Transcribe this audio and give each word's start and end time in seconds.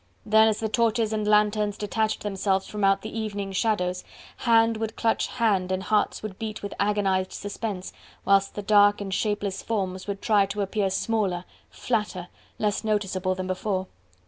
Then 0.25 0.47
as 0.47 0.59
the 0.59 0.67
torches 0.67 1.13
and 1.13 1.27
lanthorns 1.27 1.77
detached 1.77 2.23
themselves 2.23 2.65
from 2.65 2.83
out 2.83 3.03
the 3.03 3.15
evening 3.15 3.51
shadows, 3.51 4.03
hand 4.37 4.77
would 4.77 4.95
clutch 4.95 5.27
hand 5.27 5.71
and 5.71 5.83
hearts 5.83 6.23
would 6.23 6.39
beat 6.39 6.63
with 6.63 6.73
agonized 6.79 7.33
suspense, 7.33 7.93
whilst 8.25 8.55
the 8.55 8.63
dark 8.63 8.99
and 8.99 9.13
shapeless 9.13 9.61
forms 9.61 10.07
would 10.07 10.19
try 10.19 10.47
to 10.47 10.61
appear 10.61 10.89
smaller, 10.89 11.45
flatter, 11.69 12.29
less 12.57 12.83
noticeable 12.83 13.35
than 13.35 13.45
before. 13.45 13.85